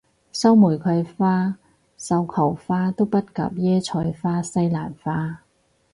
[0.33, 1.59] 收玫瑰花
[1.95, 5.43] 繡球花都不及椰菜花西蘭花